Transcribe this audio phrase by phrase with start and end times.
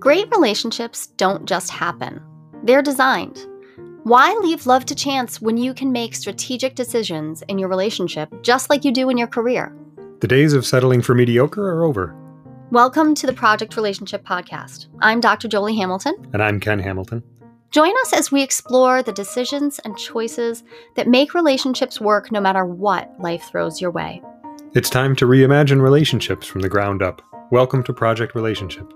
[0.00, 2.22] Great relationships don't just happen,
[2.64, 3.46] they're designed.
[4.04, 8.70] Why leave love to chance when you can make strategic decisions in your relationship just
[8.70, 9.76] like you do in your career?
[10.20, 12.16] The days of settling for mediocre are over.
[12.70, 14.86] Welcome to the Project Relationship Podcast.
[15.02, 15.48] I'm Dr.
[15.48, 16.14] Jolie Hamilton.
[16.32, 17.22] And I'm Ken Hamilton.
[17.70, 20.64] Join us as we explore the decisions and choices
[20.96, 24.22] that make relationships work no matter what life throws your way.
[24.72, 27.20] It's time to reimagine relationships from the ground up.
[27.50, 28.90] Welcome to Project Relationship.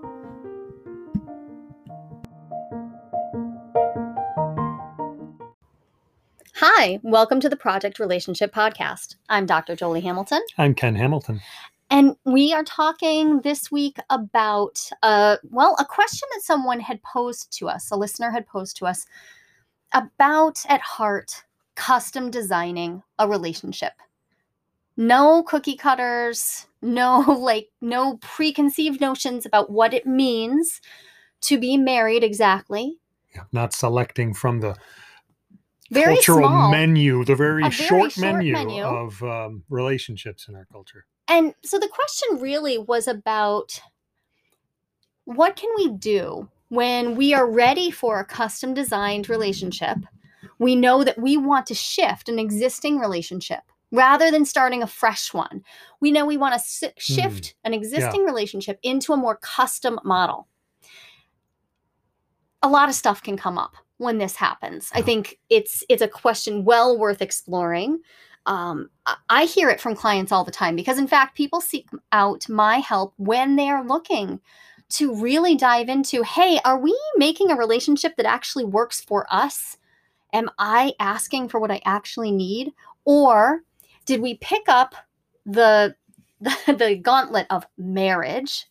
[6.59, 9.15] Hi, welcome to the Project Relationship Podcast.
[9.27, 9.75] I'm Dr.
[9.75, 10.41] Jolie Hamilton.
[10.57, 11.41] I'm Ken Hamilton.
[11.89, 17.51] And we are talking this week about, uh, well, a question that someone had posed
[17.57, 19.05] to us, a listener had posed to us
[19.93, 21.43] about, at heart,
[21.75, 23.91] custom designing a relationship.
[24.95, 30.79] No cookie cutters, no like, no preconceived notions about what it means
[31.41, 32.97] to be married exactly.
[33.35, 34.77] Yeah, not selecting from the
[35.91, 36.71] Very cultural small.
[36.71, 38.83] menu, the very, very short, short menu, menu.
[38.83, 41.05] of um, relationships in our culture.
[41.27, 43.81] And so the question really was about
[45.25, 49.97] what can we do when we are ready for a custom designed relationship?
[50.57, 55.33] We know that we want to shift an existing relationship rather than starting a fresh
[55.33, 55.63] one.
[55.99, 60.47] We know we want to si- shift an existing relationship into a more custom model.
[62.63, 64.89] A lot of stuff can come up when this happens.
[64.93, 67.99] I think it's it's a question well worth exploring
[68.45, 71.87] um, I- I hear it from clients all the time because, in fact, people seek
[72.11, 74.39] out my help when they are looking
[74.89, 79.77] to really dive into hey, are we making a relationship that actually works for us?
[80.33, 82.71] Am I asking for what I actually need?
[83.03, 83.61] Or
[84.05, 84.95] did we pick up
[85.45, 85.95] the,
[86.39, 88.67] the, the gauntlet of marriage?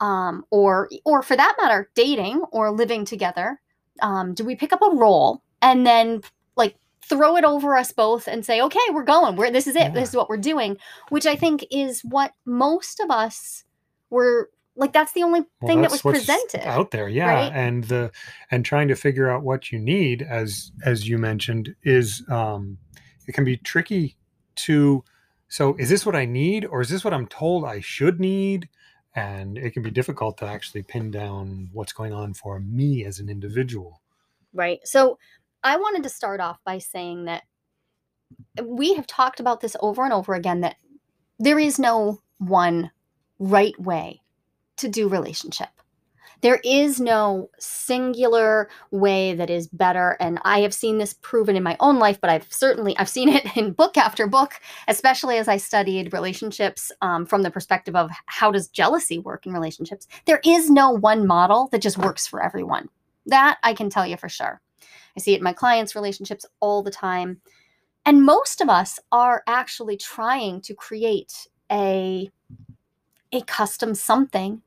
[0.00, 3.59] Um, or, or for that matter, dating or living together?
[4.02, 6.22] Um, do we pick up a role and then
[6.56, 9.36] like throw it over us both and say, okay, we're going.
[9.36, 9.80] We're this is it.
[9.80, 9.90] Yeah.
[9.90, 10.76] This is what we're doing.
[11.08, 13.64] Which I think is what most of us
[14.10, 14.92] were like.
[14.92, 16.66] That's the only Well, thing that was presented.
[16.66, 17.52] out there, yeah, right?
[17.52, 18.12] and the
[18.50, 22.78] and trying to figure out what you need, as as you mentioned, is um,
[23.26, 24.16] it can be tricky
[24.56, 25.04] to.
[25.48, 28.68] So, is this what I need, or is this what I'm told I should need?
[29.14, 33.18] And it can be difficult to actually pin down what's going on for me as
[33.18, 34.00] an individual.
[34.52, 34.80] Right.
[34.84, 35.18] So
[35.64, 37.42] I wanted to start off by saying that
[38.62, 40.76] we have talked about this over and over again that
[41.38, 42.90] there is no one
[43.38, 44.22] right way
[44.76, 45.68] to do relationship.
[46.42, 51.62] There is no singular way that is better and I have seen this proven in
[51.62, 54.54] my own life but I've certainly I've seen it in book after book
[54.88, 59.52] especially as I studied relationships um, from the perspective of how does jealousy work in
[59.52, 60.06] relationships.
[60.26, 62.88] There is no one model that just works for everyone.
[63.26, 64.60] That I can tell you for sure.
[65.16, 67.40] I see it in my clients' relationships all the time.
[68.06, 72.30] And most of us are actually trying to create a,
[73.32, 74.62] a custom something,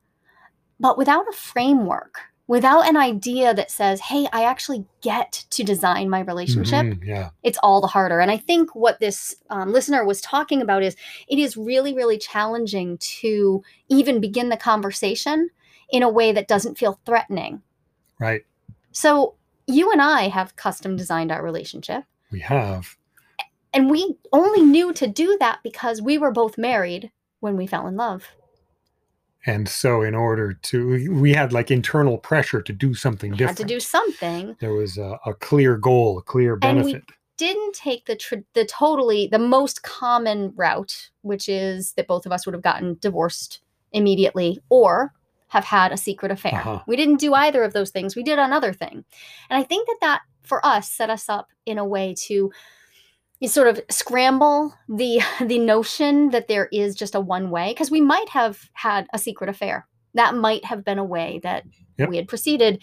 [0.80, 6.10] but without a framework, without an idea that says, hey, I actually get to design
[6.10, 8.20] my relationship Mhm, yeah, it's all the harder.
[8.20, 10.96] And I think what this um, listener was talking about is
[11.28, 15.50] it is really, really challenging to even begin the conversation
[15.90, 17.62] in a way that doesn't feel threatening.
[18.18, 18.44] right.
[18.92, 19.34] So
[19.66, 22.96] you and I have custom designed our relationship, We have.
[23.72, 27.86] and we only knew to do that because we were both married when we fell
[27.86, 28.26] in love.
[29.46, 33.58] And so, in order to, we had like internal pressure to do something We different.
[33.58, 34.56] had to do something.
[34.60, 37.14] There was a, a clear goal, a clear benefit And we-.
[37.36, 42.32] Didn't take the tr- the totally the most common route, which is that both of
[42.32, 43.60] us would have gotten divorced
[43.92, 45.12] immediately or
[45.48, 46.54] have had a secret affair.
[46.54, 46.82] Uh-huh.
[46.86, 48.14] We didn't do either of those things.
[48.14, 49.04] We did another thing.
[49.50, 52.52] And I think that that for us set us up in a way to
[53.40, 57.90] you sort of scramble the the notion that there is just a one way because
[57.90, 59.86] we might have had a secret affair.
[60.14, 61.64] That might have been a way that
[61.96, 62.08] Yep.
[62.08, 62.82] we had proceeded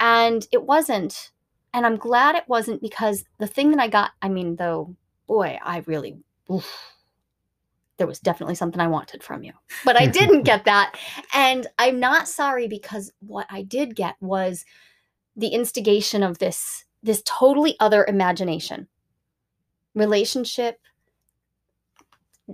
[0.00, 1.30] and it wasn't.
[1.74, 4.96] And I'm glad it wasn't because the thing that I got, I mean, though,
[5.26, 6.16] boy, I really
[6.50, 6.66] oof,
[7.98, 9.52] there was definitely something I wanted from you.
[9.84, 10.96] But I didn't get that.
[11.34, 14.64] And I'm not sorry because what I did get was
[15.36, 18.88] the instigation of this this totally other imagination.
[19.96, 20.78] Relationship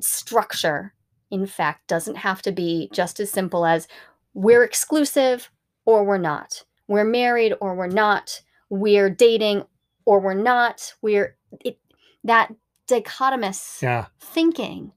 [0.00, 0.94] structure
[1.30, 3.86] in fact doesn't have to be just as simple as
[4.32, 5.50] we're exclusive
[5.84, 6.64] or we're not.
[6.88, 8.40] We're married or we're not.
[8.70, 9.64] We're dating
[10.06, 10.94] or we're not.
[11.02, 11.78] We're it,
[12.24, 12.54] that
[12.88, 14.06] dichotomous Yeah.
[14.20, 14.92] thinking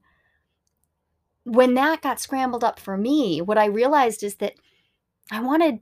[1.44, 4.54] when that got scrambled up for me, what I realized is that
[5.30, 5.78] I wanted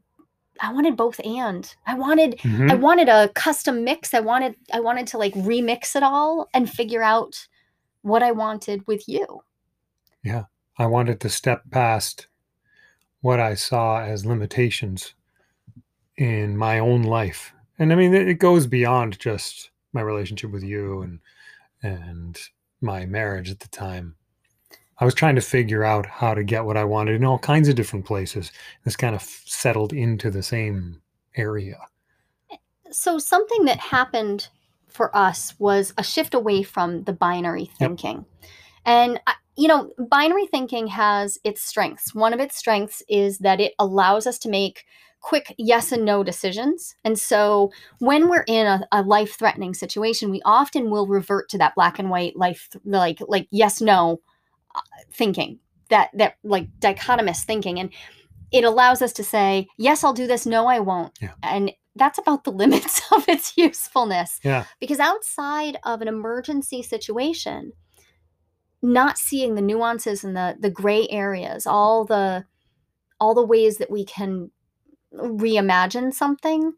[0.61, 1.75] I wanted both and.
[1.87, 2.71] I wanted Mhm.
[2.71, 4.15] I wanted a custom mix.
[4.15, 7.49] I wanted I wanted to like remix it all and figure out
[8.03, 9.43] what I wanted with you.
[10.23, 10.45] Yeah.
[10.79, 12.27] I wanted to step past
[13.21, 15.15] what I saw as limitations
[16.17, 17.53] in my own life.
[17.79, 21.21] And I mean, it it goes beyond just my relationship with you and
[21.83, 22.39] and
[22.81, 24.17] my marriage at the time.
[24.99, 27.69] I was trying to figure out how to get what I wanted in all kinds
[27.69, 28.53] of different places.
[28.85, 31.03] This kind of settled into the same
[31.37, 31.79] area.
[32.51, 32.57] Eh,
[32.91, 34.49] so something that happened
[34.89, 38.25] for us was a shift away from the binary thinking.
[38.87, 39.21] And
[39.57, 42.15] you know, binary thinking has its strengths.
[42.15, 44.85] One of its strengths is that it allows us to make
[45.21, 46.97] quick yes and no decisions.
[47.05, 51.75] And so when we're in a, a life-threatening situation, we often will revert to that
[51.75, 54.21] black and white life like like yes no
[55.13, 55.59] thinking.
[55.91, 57.91] That that like dichotomous thinking and
[58.51, 61.13] it allows us to say, yes, I'll do this, no, I won't.
[61.21, 61.33] Yeah.
[61.43, 64.41] And that's about the limits of its usefulness.
[64.43, 64.65] Yeah.
[64.81, 67.73] Because outside of an emergency situation,
[68.81, 72.45] not seeing the nuances and the the gray areas, all the
[73.19, 74.51] all the ways that we can
[75.13, 76.75] reimagine something,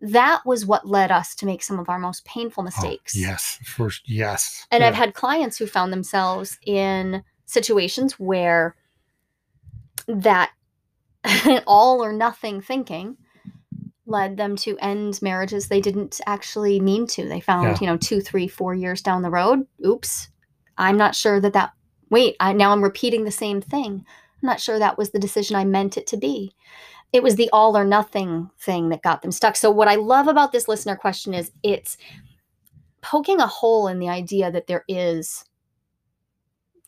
[0.00, 3.16] that was what led us to make some of our most painful Oh, mistakes.
[3.16, 3.58] yes.
[3.64, 4.66] First, yes.
[4.70, 8.76] And I've had clients who found themselves in situations where
[10.06, 10.52] that
[11.66, 13.16] all or nothing thinking
[14.06, 17.28] led them to end marriages they didn't actually mean to.
[17.28, 17.78] They found, Yeah.
[17.80, 20.28] you know, two, three, four years down the road, oops,
[20.78, 21.72] I'm not sure that that,
[22.08, 24.04] wait, I, now I'm repeating the same thing.
[24.42, 26.54] I'm not sure that was the decision I meant it to be.
[27.12, 29.56] It was the all or nothing thing that got them stuck.
[29.56, 31.96] So, what I love about this listener question is it's
[33.00, 35.44] poking a hole in the idea that there is,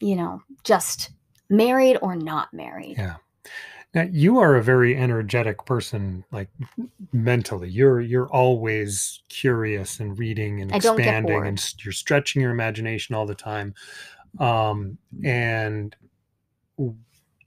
[0.00, 1.10] you know, just
[1.48, 2.96] married or not married.
[2.98, 3.16] Yeah.
[3.92, 6.48] Now you are a very energetic person, like
[7.12, 7.68] mentally.
[7.68, 12.52] You're you're always curious and reading and I don't get expanding, and you're stretching your
[12.52, 13.74] imagination all the time.
[14.38, 15.96] Um, and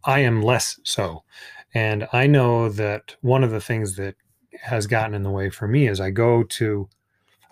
[0.04, 1.24] I am less so,
[1.74, 4.16] and I know that one of the things that
[4.62, 6.88] has gotten in the way for me is I go to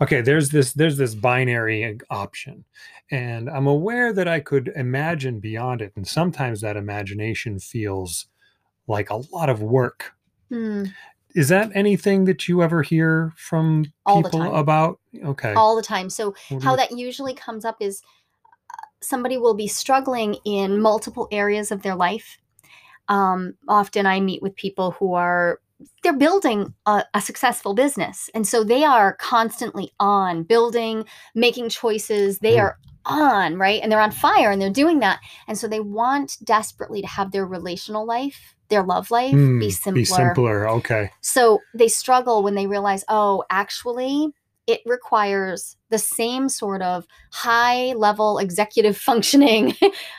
[0.02, 2.66] okay there's this there's this binary option
[3.12, 8.26] and i'm aware that i could imagine beyond it and sometimes that imagination feels
[8.88, 10.14] like a lot of work
[10.50, 10.86] Hmm.
[11.34, 16.10] is that anything that you ever hear from All people about okay All the time.
[16.10, 18.02] So, What how that usually comes up is
[18.74, 22.38] uh, somebody will be struggling in multiple areas of their life.
[23.12, 25.60] Um, often I meet with people who are
[26.04, 28.30] they're building a, a successful business.
[28.34, 31.06] And so they are constantly on building
[31.36, 32.40] making choices.
[32.40, 32.60] They Hmm.
[32.60, 33.82] are on right?
[33.82, 35.20] And they're on fire and they're doing that.
[35.48, 39.70] And so they want desperately to have their relational life their love life Hmm, be
[39.70, 40.02] simpler.
[40.02, 40.70] be simpler.
[40.70, 41.12] Okay.
[41.22, 44.30] So they struggle when they realize, oh, actually,
[44.72, 49.76] it requires the same sort of high level executive functioning,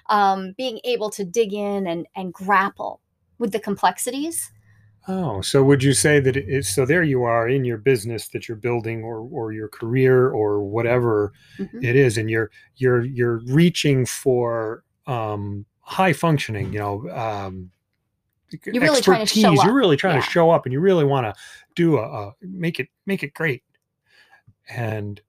[0.08, 3.00] um, being able to dig in and, and grapple
[3.38, 4.52] with the complexities.
[5.08, 8.46] Oh, so would you say that it so there you are in your business that
[8.46, 11.82] you're building or or your career or whatever Mhm.
[11.82, 17.73] it is and you're you're you're reaching for um high functioning, you know, um
[18.64, 19.59] You're really trying to show expertise.
[19.59, 20.25] up, You're really trying yeah.
[20.25, 21.35] to show up and you really want to
[21.75, 23.64] do a, a make it make it great.
[24.69, 25.21] And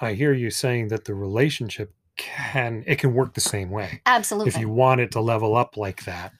[0.00, 4.02] I hear you saying that the relationship can it can work the same way.
[4.06, 4.50] Absolutely.
[4.50, 6.32] If you want it to level up like that.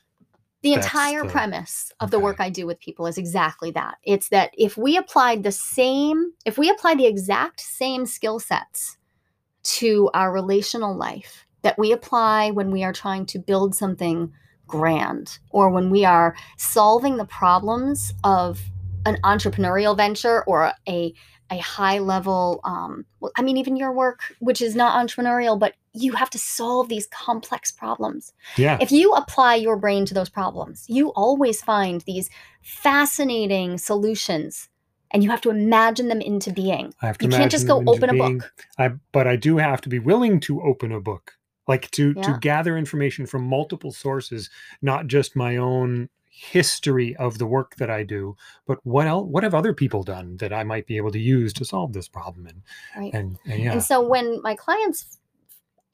[0.62, 3.96] the entire the- premise of the work I do with people is exactly that.
[4.04, 8.96] It's that if we applied the same, if we apply the exact same skill sets
[9.62, 14.32] to our relational life that we apply when we are trying to build something
[14.66, 18.60] grand or when we are solving the problems of
[19.04, 21.12] an entrepreneurial venture or a
[21.52, 25.74] a high level um well, i mean even your work which is not entrepreneurial but
[25.94, 28.78] you have to solve these complex problems Yeah.
[28.80, 32.30] if you apply your brain to those problems, you always find these
[32.62, 34.68] fascinating solutions
[35.10, 36.94] and you have to imagine them into being.
[37.02, 38.52] I have to You can't just go open a book.
[38.78, 41.32] I but I do have to be willing to open a book,
[41.68, 44.48] like to to gather information from multiple sources,
[44.80, 48.36] not just my own history of the work that I do,
[48.66, 49.28] but what else?
[49.28, 52.08] What have other people done that I might be able to use to solve this
[52.08, 52.46] problem?
[52.46, 52.62] And
[52.96, 53.12] Right.
[53.14, 55.18] and, and yeah, And so when my clients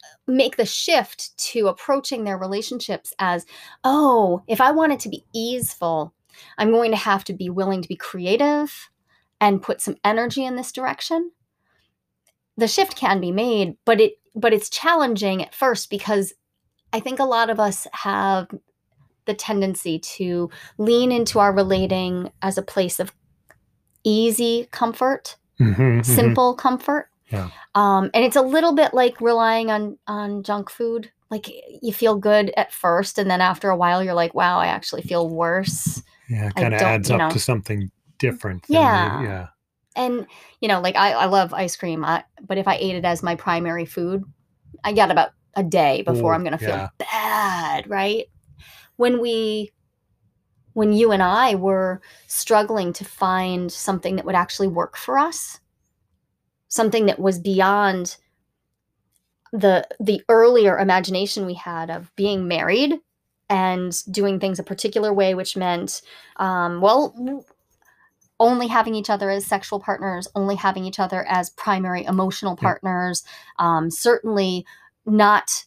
[0.03, 3.45] uh, make the shift to approaching their relationships as,
[3.83, 6.13] oh, if I want it to be easeful,
[6.57, 8.89] I'm going to have to be willing to be creative
[9.41, 11.31] and put some energy in this direction.
[12.57, 16.33] The shift can be made, but it but it's challenging at first because
[16.93, 18.47] I think a lot of us have
[19.29, 23.13] the tendency to lean into our relating as a place of
[24.03, 26.05] easy comfort, Mhm, mhm.
[26.05, 27.09] simple comfort.
[27.29, 27.49] Yeah.
[27.75, 31.11] Um, and it's a little bit like relying on on junk food.
[31.29, 31.47] Like
[31.81, 35.03] you feel good at first, and then after a while, you're like, "Wow, I actually
[35.03, 37.29] feel worse." Yeah, kind of adds up know.
[37.29, 38.63] to something different.
[38.67, 39.23] than the- Yeah.
[39.23, 39.47] yeah.
[39.95, 40.25] And
[40.59, 43.21] you know, like I, I love ice cream, I, but if I ate it as
[43.21, 44.23] my primary food,
[44.83, 46.89] I got about a day before Ooh, I'm going to feel yeah.
[46.97, 48.25] bad, right?
[48.99, 49.71] When we,
[50.73, 55.61] when you and I were struggling to find something that would actually work for us,
[56.67, 58.17] something that was beyond
[59.53, 62.99] the the earlier imagination we had of being married
[63.49, 66.01] and doing things a particular way, which meant,
[66.35, 67.15] um, well,
[68.37, 73.23] only having each other as sexual partners, only having each other as primary emotional partners,
[73.59, 74.65] um, certainly
[75.05, 75.63] not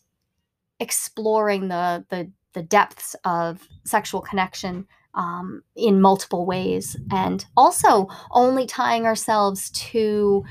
[0.79, 8.67] exploring the the the depths of sexual connection um, in multiple ways, and also only
[8.67, 10.43] tying ourselves to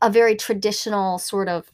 [0.00, 1.70] a very traditional sort of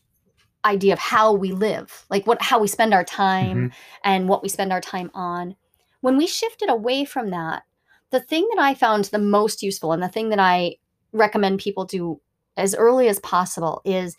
[0.65, 3.73] idea of how we live, like what how we spend our time Mhm.
[4.03, 5.55] and what we spend our time on.
[6.01, 7.63] When we shifted away from that,
[8.11, 10.77] the thing that I found the most useful and the thing that I
[11.13, 12.21] recommend people do
[12.57, 14.17] as early as possible is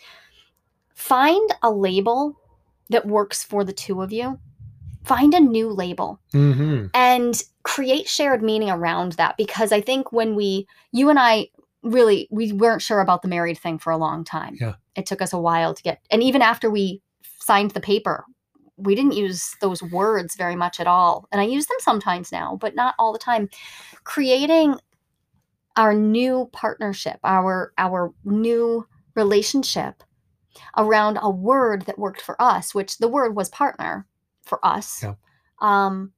[0.94, 2.36] find a label
[2.90, 4.40] that works for the two of you.
[5.10, 6.92] Find a new label Mhm.
[6.94, 11.48] and create shared meaning around that because I think when we, you and I
[11.82, 14.56] really, we weren't sure about the married thing for a long time.
[14.62, 14.76] Yeah.
[14.96, 17.02] It took us a while to get, and even after we
[17.40, 18.24] signed the paper,
[18.78, 21.28] we didn't use those words very much at all.
[21.32, 23.50] And I use them sometimes now, but not all the time.
[24.04, 24.80] Creating
[25.76, 28.86] our new partnership, our our new
[29.16, 30.04] relationship
[30.78, 34.06] around a word that worked for us, which the word was partner
[34.50, 35.04] for us.
[35.04, 35.14] Yeah.
[35.62, 36.12] Um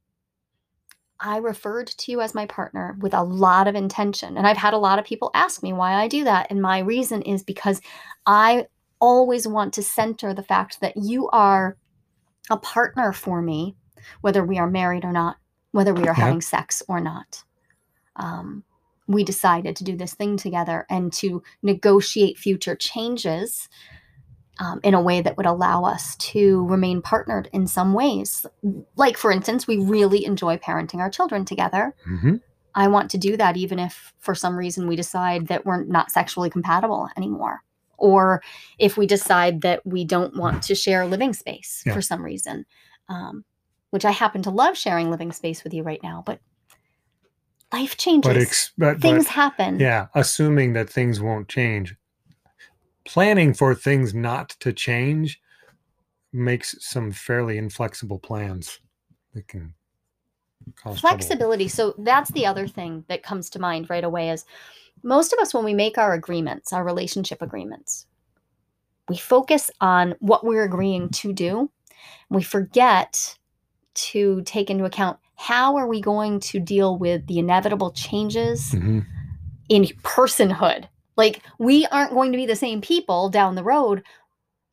[1.20, 4.36] I referred to you as my partner with a lot of intention.
[4.36, 6.48] And I've had a lot of people ask me why I do that.
[6.50, 7.80] And my reason is because
[8.26, 8.66] I
[9.00, 11.76] always want to center the fact that you are
[12.50, 13.76] a partner for me,
[14.20, 15.36] whether we are married or not,
[15.70, 16.24] whether we are Yeah.
[16.24, 17.44] having sex or not.
[18.16, 18.64] Um,
[19.06, 23.68] we decided to do this thing together and to negotiate future changes
[24.58, 28.44] um, in a way that would allow us to remain partnered in some ways.
[28.96, 31.94] Like, for instance, we really enjoy parenting our children together.
[32.08, 32.40] Mhm.
[32.74, 36.10] I want to do that even if for some reason we decide that we're not
[36.10, 37.62] sexually compatible anymore.
[37.98, 38.42] Or
[38.78, 41.94] if we decide that we don't want to share living space Yeah.
[41.94, 42.66] for some reason,
[43.08, 43.44] um,
[43.90, 46.40] which I happen to love sharing living space with you right now, but
[47.72, 48.28] life changes.
[48.28, 49.78] But, ex- but, Things but happen.
[49.80, 51.94] yeah, assuming that things won't change,
[53.04, 55.40] planning for things not to change
[56.32, 58.78] makes some fairly inflexible plans
[59.34, 59.74] that can
[60.96, 61.68] flexibility.
[61.68, 64.44] So that's the other thing that comes to mind right away is
[65.02, 68.06] most of us when we make our agreements our relationship agreements
[69.08, 71.70] we focus on what we're agreeing to do.
[72.30, 73.36] We forget
[73.94, 79.04] to take into account how are we going to deal with the inevitable changes Mhm.
[79.68, 84.02] in personhood like we aren't going to be the same people down the road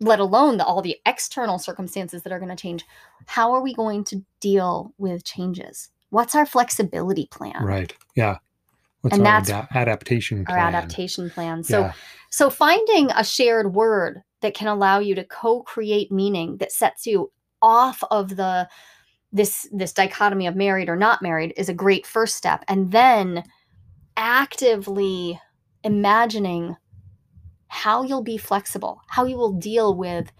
[0.01, 2.85] let alone the, all the external circumstances that are going to change
[3.25, 7.93] how are we going to deal with changes what's our flexibility plan Right.
[8.15, 8.37] Yeah.
[9.01, 10.75] What's And our that's ada- adaptation our plan?
[10.75, 11.93] adaptation plan so yeah.
[12.29, 17.31] so finding a shared word that can allow you to co-create meaning that sets you
[17.61, 18.67] off of the
[19.31, 23.43] this this dichotomy of married or not married is a great first step and then
[24.17, 25.39] actively
[25.83, 26.75] imagining
[27.67, 30.31] how you'll be flexible how you will deal with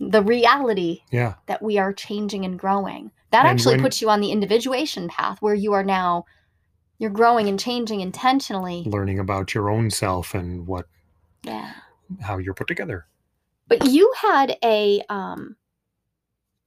[0.00, 1.34] the reality Yeah.
[1.46, 5.08] that we are changing and growing that And actually when- puts you on the individuation
[5.08, 6.24] path where you are now
[6.98, 10.86] you're growing and changing intentionally Learning about your own self and what
[11.44, 11.72] yeah
[12.20, 13.06] how you're put together.
[13.68, 15.56] But you had a um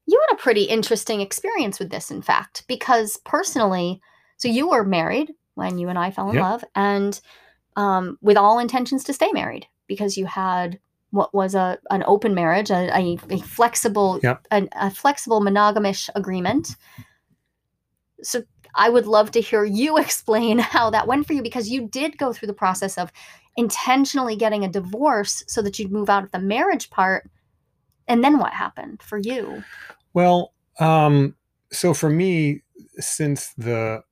[0.07, 4.01] you had a pretty interesting experience with this in fact because personally
[4.37, 6.43] so you were married when you and I fell in Yep.
[6.43, 7.19] love and
[7.75, 10.79] um with all intentions to stay married because you had
[11.11, 14.47] what was a an open marriage a, a, a flexible Yep.
[14.51, 16.75] an, a flexible monogamish agreement
[18.21, 18.43] so
[18.75, 22.17] I would love to hear you explain how that went for you because you did
[22.17, 23.11] go through the process of
[23.57, 27.29] intentionally getting a divorce so that you'd move out of the marriage part.
[28.07, 29.63] And then what happened for you?
[30.13, 31.35] Well, um,
[31.71, 32.63] so for me,
[32.97, 34.03] since the,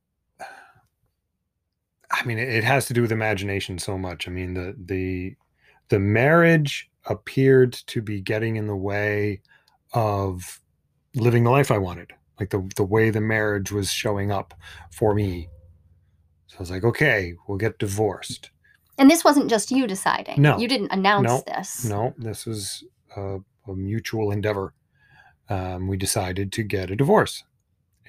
[2.14, 4.28] I mean, it, has to do with imagination so much.
[4.28, 5.36] I mean, the the
[5.90, 9.42] the marriage appeared to be getting in the way
[9.94, 10.62] of
[11.16, 12.14] living the life I wanted.
[12.40, 14.54] like the the way the marriage was showing up
[14.92, 15.50] for me.
[16.48, 18.52] So I was like, okay, we'll get divorced.
[19.00, 20.40] And this wasn't just you deciding.
[20.42, 20.58] No.
[20.60, 21.44] You didn't announce No.
[21.48, 21.84] this.
[21.86, 22.84] No, this was
[23.18, 24.74] a, a mutual endeavor.
[25.50, 27.44] Um, we decided to get a divorce.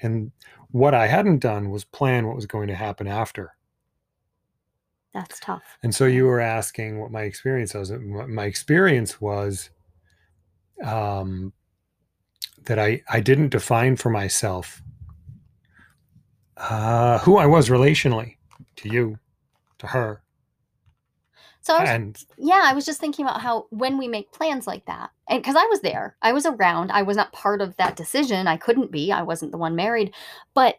[0.01, 0.31] And
[0.71, 3.55] what I hadn't done was plan what was going to happen after.
[5.15, 5.63] That's tough.
[5.81, 7.89] And so you were asking what my experience was.
[7.89, 9.69] My experience was
[10.83, 11.53] um,
[12.65, 14.81] that I, I didn't define for myself
[16.57, 18.35] uh, who I was relationally
[18.75, 19.17] to you,
[19.77, 20.21] to her.
[21.61, 24.67] So I was And yeah, I was just thinking about how when we make plans
[24.67, 27.75] like that, and because I was there, I was around, I was not part of
[27.77, 28.47] that decision.
[28.47, 30.13] I couldn't be, I wasn't the one married,
[30.53, 30.75] but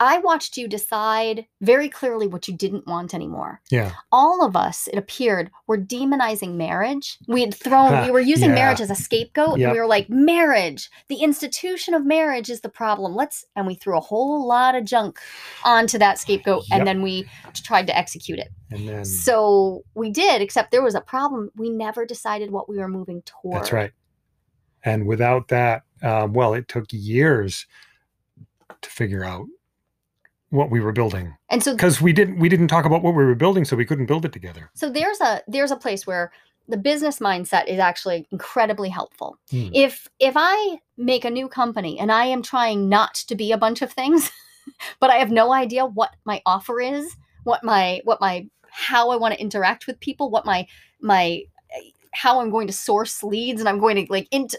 [0.00, 3.60] I watched you decide very clearly what you didn't want anymore.
[3.70, 7.16] yeah, All of us, it appeared, were demonizing marriage.
[7.28, 8.56] We had thrown, we were using Yeah.
[8.56, 9.60] marriage as a scapegoat.
[9.60, 13.14] And we were like, marriage, the institution of marriage is the problem.
[13.14, 15.20] Let's, and we threw a whole lot of junk
[15.64, 16.78] onto that scapegoat Yep.
[16.78, 18.48] and then we tried to execute it.
[18.70, 21.50] and then So we did, except there was a problem.
[21.56, 23.56] We never decided what we were moving toward.
[23.56, 23.92] That's right.
[24.84, 27.66] And without that, uh, well, it took years
[28.82, 29.46] to figure out
[30.50, 33.24] what we were building And so, because we didn't we didn't talk about what we
[33.24, 34.70] were building, so we couldn't build it together.
[34.74, 36.32] so there's a there's a place where
[36.68, 39.38] the business mindset is actually incredibly helpful.
[39.50, 39.68] Hmm.
[39.72, 43.58] If if I make a new company and I am trying not to be a
[43.58, 44.30] bunch of things,
[45.00, 49.16] but I have no idea what my offer is, what my what my how I
[49.16, 50.66] want to interact with people, what my
[51.00, 51.42] my
[52.12, 54.58] how I'm going to source leads and I'm going to like into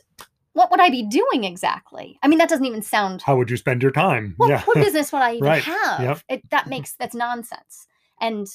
[0.60, 2.20] what would I be doing exactly?
[2.22, 4.34] I mean, that doesn't even sound How would you spend your time?
[4.36, 5.64] what, yeah, what business would I even Right.
[5.64, 6.02] have?
[6.02, 6.20] Yep.
[6.28, 6.70] It, that mm-hmm.
[6.72, 7.88] makes that's nonsense.
[8.20, 8.46] And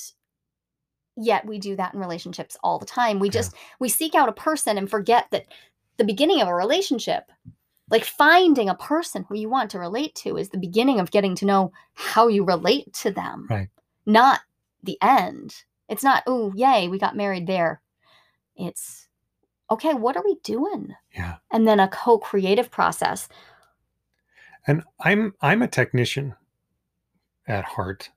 [1.17, 3.21] yet we do that in relationships all the time.
[3.21, 5.47] We just we seek out a person and forget that
[5.97, 7.33] the beginning of a relationship,
[7.89, 11.35] like finding a person who you want to relate to, is the beginning of getting
[11.37, 13.47] to know how you relate to them.
[13.49, 13.69] Right.
[14.05, 14.41] Not
[14.83, 15.55] the end.
[15.89, 17.81] It's not, oh, yay, we got married there.
[18.57, 19.09] It's
[19.71, 20.95] okay, what are we doing?
[21.15, 21.37] yeah.
[21.51, 23.29] And then a co-creative process.
[24.67, 26.35] And I'm I'm a technician
[27.47, 28.11] at heart,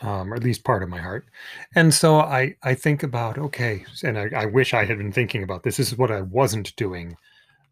[0.00, 1.26] um, or at least part of my heart.
[1.74, 5.42] And so I I think about okay, and I, I wish I had been thinking
[5.42, 5.76] about this.
[5.76, 7.16] This is what I wasn't doing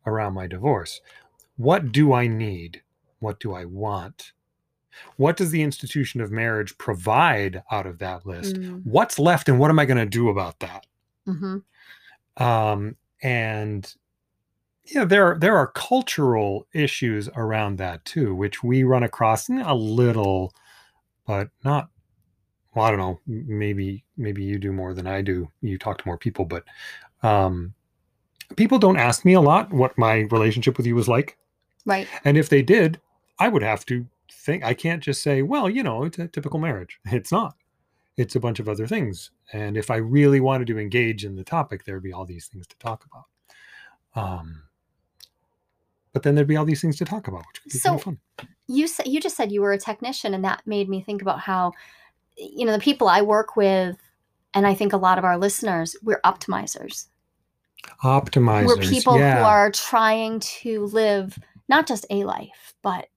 [0.06, 1.00] around my divorce.
[1.56, 2.82] What do I need?
[3.20, 4.32] What do I want?
[5.16, 8.56] What does the institution of marriage provide out of that list?
[8.56, 10.86] Mm, What's left, and what am I going to do about that?
[11.26, 11.62] mhm.
[12.36, 13.92] Um, and
[14.84, 20.52] yeah, there there are cultural issues around that too, which we run across a little,
[21.26, 21.88] but not.
[22.74, 23.20] Well, I don't know.
[23.26, 25.50] Maybe maybe you do more than I do.
[25.62, 26.64] You talk to more people, but
[27.22, 27.72] um,
[28.56, 31.38] people don't ask me a lot what my relationship with you was like,
[31.86, 32.08] Right.
[32.24, 33.00] and if they did,
[33.38, 34.64] I would have to think.
[34.64, 36.98] I can't just say, well, you know, it's a typical marriage.
[37.06, 37.54] It's not.
[38.16, 39.30] It's a bunch of other things.
[39.52, 42.66] And if I really wanted to engage in the topic, there'd be all these things
[42.68, 43.24] to talk about.
[44.22, 44.62] Um,
[46.12, 48.00] but then there'd be all these things to talk about, which would be kind of
[48.00, 48.18] So- fun.
[48.68, 51.40] you said you just said you were a technician and that made me think about
[51.40, 51.72] how
[52.36, 53.96] you know the people i work with
[54.54, 57.08] and i think a lot of our listeners we're optimizers
[58.02, 58.66] Optimizers.
[58.66, 59.38] we're people yeah.
[59.40, 63.08] who are trying to live not just a life but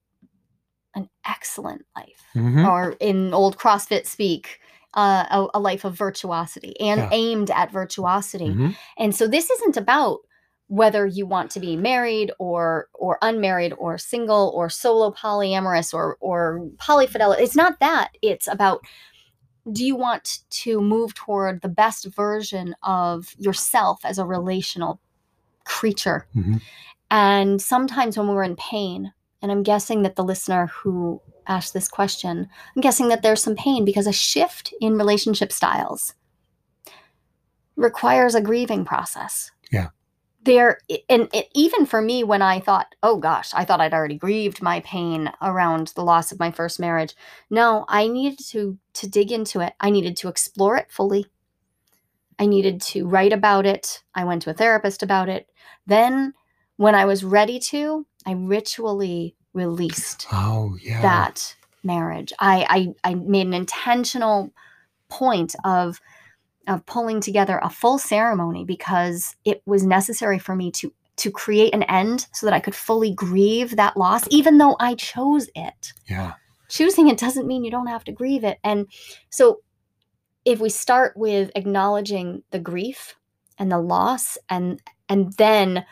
[0.94, 2.68] an excellent life Mhm.
[2.68, 4.60] or in old crossfit speak
[5.02, 7.08] uh, a, a life of virtuosity and Yeah.
[7.12, 8.70] aimed at virtuosity Mhm.
[9.02, 10.18] and so this isn't about
[10.80, 16.16] whether you want to be married or or unmarried or single or solo polyamorous or
[16.20, 16.40] or
[16.86, 17.40] polyfidelity.
[17.46, 18.08] It's not that.
[18.30, 18.78] It's about
[19.76, 25.00] do you want to move toward the best version of yourself as a relational
[25.64, 26.26] creature?
[26.34, 26.60] Mhm.
[27.10, 31.88] And sometimes when we're in pain, and I'm guessing that the listener who asked this
[31.88, 36.14] question, I'm guessing that there's some pain because a shift in relationship styles
[37.76, 39.50] requires a grieving process.
[39.72, 39.88] Yeah.
[40.44, 44.16] There and it, even for me when I thought, "Oh gosh, I thought I'd already
[44.16, 47.14] grieved my pain around the loss of my first marriage."
[47.50, 49.74] No, I needed to to dig into it.
[49.80, 51.26] I needed to explore it fully.
[52.38, 54.02] I needed to write about it.
[54.14, 55.48] I went to a therapist about it.
[55.86, 56.34] Then
[56.76, 61.02] when I was ready to, I ritually released Oh yeah.
[61.02, 62.32] that marriage.
[62.38, 64.52] I, I I made an intentional
[65.08, 66.00] point of
[66.66, 71.74] of pulling together a full ceremony because it was necessary for me to to create
[71.74, 75.92] an end so that I could fully grieve that loss, even though I chose it.
[76.08, 76.34] Yeah.
[76.68, 78.58] Choosing it doesn't mean you don't have to grieve it.
[78.62, 78.86] And
[79.30, 79.60] so
[80.44, 83.16] if we start with acknowledging the grief
[83.58, 85.84] and the loss and and then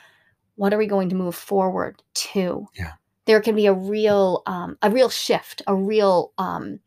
[0.55, 2.67] what are we going to move forward to?
[2.75, 2.93] Yeah.
[3.27, 6.81] There can be a real um, a real shift a real um,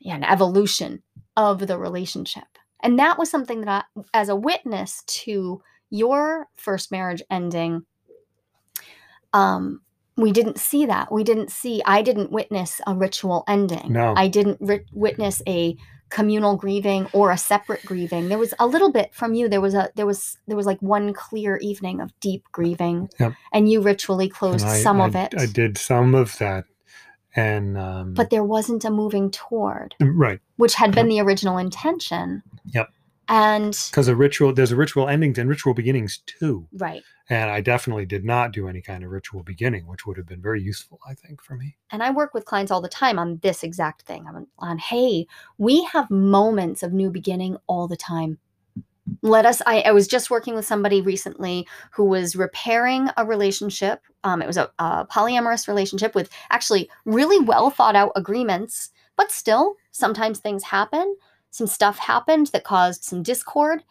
[0.00, 1.02] yeah, an evolution
[1.36, 2.44] of the relationship.
[2.82, 7.84] And that was something that I, as a witness to your first marriage ending
[9.32, 9.80] um
[10.16, 11.10] we didn't see that.
[11.10, 13.92] We didn't see i didn't witness a ritual ending.
[13.92, 14.14] No.
[14.16, 15.76] i didn't ri- witness a
[16.10, 18.28] communal grieving or a separate grieving.
[18.28, 19.48] There was a little bit from you.
[19.48, 23.08] There was a there was there was like one clear evening of deep grieving.
[23.18, 23.32] Yep.
[23.52, 25.34] and you ritually closed I- some I- of it.
[25.38, 26.64] I did some of that,
[27.34, 29.94] and um, but there wasn't a moving toward.
[30.00, 30.40] Right.
[30.56, 32.42] Which had been the original intention.
[32.74, 32.88] Yep.
[33.30, 37.60] And because a ritual there's a ritual endings and ritual beginnings too, right and I
[37.60, 40.98] definitely did not do any kind of ritual beginning, which would have been very useful,
[41.08, 41.76] I think, for me.
[41.90, 44.26] and I work with clients all the time on this exact thing.
[44.26, 48.38] I'm on, hey, we have moments of new beginning all the time.
[49.22, 49.62] Let us.
[49.64, 54.02] I, I was just working with somebody recently who was repairing a relationship.
[54.24, 59.30] Um, it was a, a polyamorous relationship with actually really well thought out agreements, but
[59.30, 61.16] still, sometimes things happen.
[61.50, 63.82] Some stuff happened that caused some discord.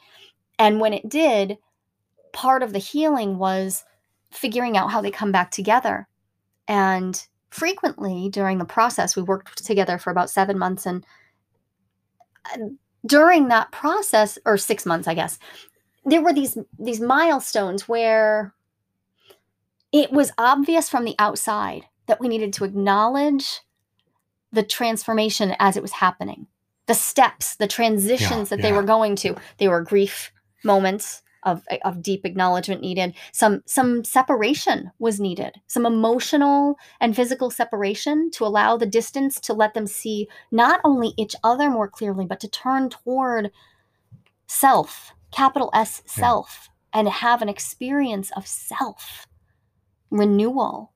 [0.58, 1.58] And when it did,
[2.34, 3.84] part of the healing was
[4.32, 6.08] figuring out how they come back together.
[6.68, 10.86] And frequently during the process, we worked together for about seven months.
[10.86, 11.06] And
[13.06, 15.40] during that process, or six months, I guess,
[16.06, 18.54] there were these these milestones where
[19.92, 23.62] it was obvious from the outside that we needed to acknowledge
[24.52, 26.48] the transformation as it was happening
[26.90, 29.36] the steps the transitions that they were going to.
[29.60, 30.32] They were grief
[30.64, 33.14] moments of, of deep acknowledgement needed.
[33.32, 35.54] Some some separation was needed.
[35.68, 41.14] Some emotional and physical separation to allow the distance to let them see not only
[41.16, 43.52] each other more clearly but to turn toward
[44.48, 46.12] self capital s Yeah.
[46.22, 49.28] self and have an experience of self
[50.10, 50.92] renewal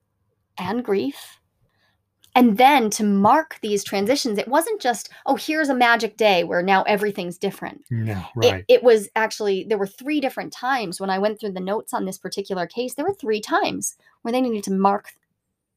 [0.58, 1.38] and grief
[2.34, 6.62] and then to mark these transitions it wasn't just oh here's a magic day where
[6.62, 7.84] now everything's different.
[7.90, 8.64] No, it, right.
[8.68, 12.04] it was actually there were three different times when i went through the notes on
[12.04, 15.12] this particular case there were three times where they needed to mark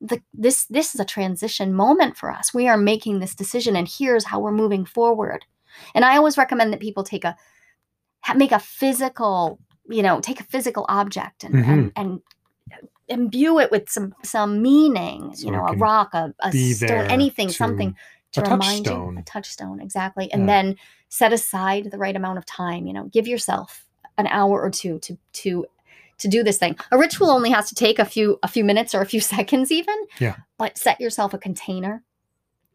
[0.02, 2.54] the this this is a transition moment for us.
[2.54, 5.46] We are making this decision and here's how we're moving forward.
[5.94, 7.36] And i always recommend that people take a
[8.36, 11.88] make a physical you know take a physical object and and, mm-hmm.
[11.96, 12.22] and
[13.08, 17.50] imbue it with some some meaning So you know a rock a, a stone anything
[17.50, 17.96] something
[18.34, 20.32] to remind you a touchstone exactly.
[20.32, 20.48] And Yeah.
[20.48, 20.76] then
[21.10, 23.86] set aside the right amount of time you know give yourself
[24.18, 25.66] an hour or two to to
[26.20, 26.76] to do this thing.
[26.92, 29.72] A ritual only has to take a few a few minutes or a few seconds
[29.72, 30.36] even Yeah.
[30.58, 32.04] but set yourself a container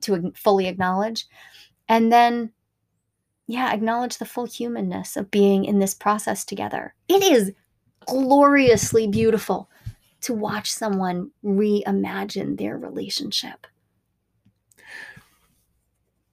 [0.02, 1.26] to fully acknowledge.
[1.88, 2.52] And then
[3.46, 6.94] yeah acknowledge the full humanness of being in this process together.
[7.08, 7.52] It is
[8.06, 9.68] gloriously beautiful
[10.22, 13.66] to watch someone reimagine their relationship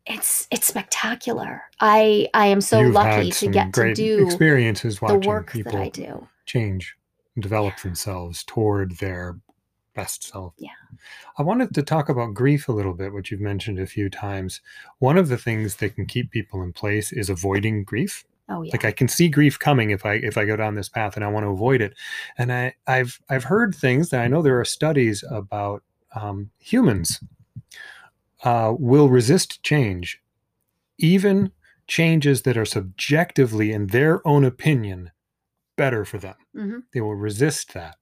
[0.05, 5.05] it's it's spectacular i i am so You've lucky to get to do experiences the
[5.05, 6.95] watching work people that i do change
[7.35, 9.39] and develop themselves toward their
[9.99, 10.53] best self.
[10.57, 10.69] Yeah.
[11.37, 14.61] I wanted to talk about grief a little bit, which you've mentioned a few times.
[14.99, 18.23] One of the things that can keep people in place is avoiding grief.
[18.49, 18.71] Oh yeah.
[18.73, 21.23] Like I can see grief coming if I if I go down this path and
[21.23, 21.93] I want to avoid it.
[22.37, 25.83] And I I've I've heard things that I know there are studies about
[26.15, 27.19] um, humans
[28.43, 30.21] uh, will resist change,
[30.97, 31.51] even
[31.87, 35.11] changes that are subjectively, in their own opinion,
[35.75, 36.35] better for them.
[36.55, 37.95] Hmm they will resist that.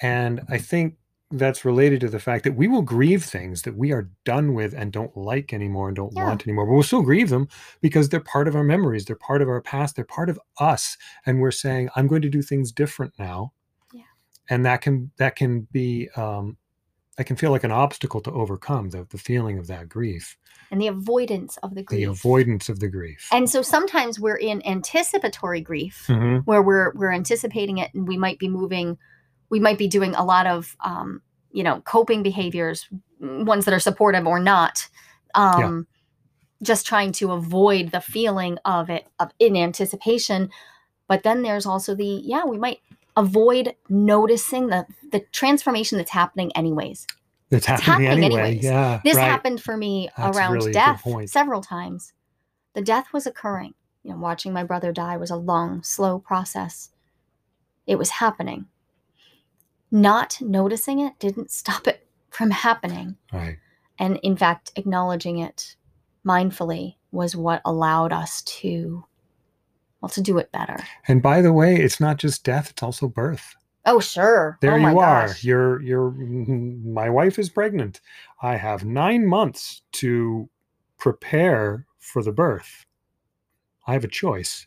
[0.00, 0.96] And i think
[1.32, 4.74] that's related to the fact that we will grieve things that we are done with
[4.74, 6.24] and don't like anymore and don't Yeah.
[6.24, 7.48] want anymore but we'll still grieve them
[7.80, 10.96] because they're part of our memories they're part of our past they're part of us
[11.26, 13.52] and we're saying i'm going to do things different now
[13.92, 14.02] Yeah.
[14.50, 16.56] and that can that can be um
[17.16, 20.36] that can feel like an obstacle to overcome the, the feeling of that grief
[20.70, 24.36] and the avoidance of the grief the avoidance of the grief and so sometimes we're
[24.36, 26.42] in anticipatory grief Mhm.
[26.44, 28.98] where we're we're anticipating it and we might be moving
[29.52, 31.20] we might be doing a lot of um,
[31.52, 32.88] you know coping behaviors
[33.22, 34.88] mm, ones that are supportive or not
[35.34, 35.86] um,
[36.62, 40.50] just trying to avoid the feeling of it of in anticipation.
[41.06, 42.80] But then there's also the yeah we might
[43.16, 47.06] avoid noticing the the transformation that's happening anyways.
[47.50, 48.40] It's happening, happening anyway.
[48.40, 48.64] anyways.
[48.64, 49.24] yeah this right.
[49.24, 52.14] happened for me That's around really death several times.
[52.72, 53.74] The death was occurring.
[54.02, 56.88] You know watching my brother die was a long slow process.
[57.86, 58.68] It was happening
[59.92, 63.58] not noticing it didn't stop it from happening right
[63.98, 65.76] and in fact acknowledging it
[66.26, 69.04] mindfully was what allowed us to
[70.00, 73.08] well to do it better And by the way, it's not just death, it's also
[73.08, 73.54] birth.
[73.84, 74.58] Oh, sure.
[74.60, 75.26] There oh, you are.
[75.26, 75.44] gosh.
[75.44, 78.00] You're you're my wife is pregnant.
[78.42, 80.48] I have 9 months to
[80.98, 82.84] prepare for the birth.
[83.86, 84.66] I have a choice.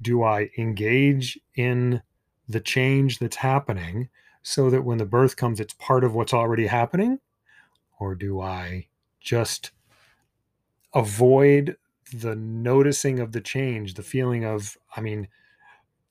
[0.00, 2.02] Do I engage in
[2.48, 4.08] the change that's happening
[4.42, 7.18] so that when the birth comes it's part of what's already happening
[7.98, 8.88] or do I
[9.20, 9.70] just
[10.92, 11.76] avoid
[12.12, 15.28] the noticing of the change, the feeling of I mean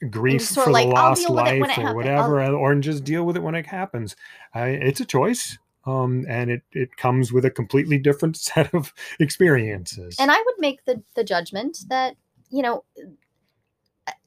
[0.09, 3.23] grief for the like, lost deal with it when life or whatever, or just deal
[3.23, 4.15] with it when it happens.
[4.53, 8.93] I, it's a choice, um, and it it comes with a completely different set of
[9.19, 10.15] experiences.
[10.17, 12.15] And I would make the the judgment that
[12.49, 12.83] you know,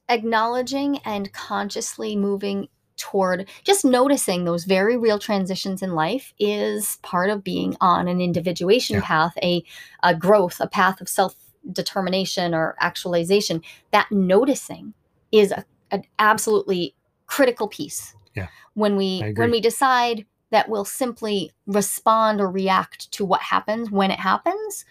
[0.09, 7.29] acknowledging and consciously moving toward just noticing those very real transitions in life is part
[7.29, 9.01] of being on an individuation Yeah.
[9.03, 9.63] path, a,
[10.03, 11.35] a growth, a path of self
[11.71, 13.61] determination or actualization.
[13.91, 14.93] That noticing
[15.31, 16.95] is a, an absolutely
[17.27, 18.15] critical piece.
[18.35, 23.89] Yeah, When we when we decide that we'll simply respond or react to what happens
[23.89, 24.85] when it happens,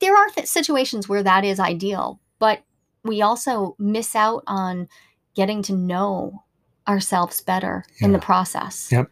[0.00, 2.62] there are th- situations where that is ideal, but
[3.04, 4.88] we also miss out on
[5.34, 6.42] getting to know
[6.88, 8.90] ourselves better in the process.
[8.90, 9.10] Yep.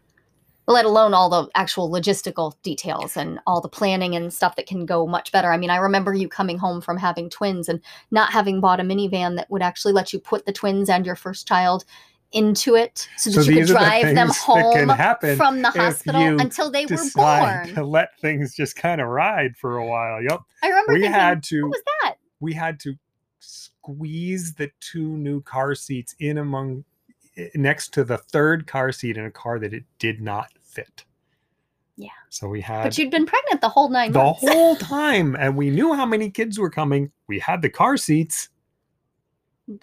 [0.66, 4.86] Let alone all the actual logistical details and all the planning and stuff that can
[4.86, 5.52] go much better.
[5.52, 7.80] I mean, I remember you coming home from having twins and
[8.12, 11.16] not having bought a minivan that would actually let you put the twins and your
[11.16, 11.84] first child
[12.32, 14.86] into it so that So you could are the drive them home
[15.36, 17.74] from the hospital until they were born.
[17.74, 20.22] to let things just kind of ride for a while.
[20.22, 22.14] Yep, I remember we thinking, had to what was that?
[22.38, 22.94] we had to
[23.40, 26.84] squeeze the two new car seats in among
[27.54, 31.04] next to the third car seat in a car that it did not fit.
[31.96, 32.08] Yeah.
[32.30, 34.40] So we had But you'd been pregnant the whole nine the months.
[34.40, 37.10] whole time and we knew how many kids were coming.
[37.26, 38.48] We had the car seats,